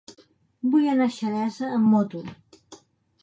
Vull 0.75 0.87
anar 0.93 1.07
a 1.09 1.13
Xeresa 1.17 1.69
amb 1.79 1.91
moto. 1.97 2.23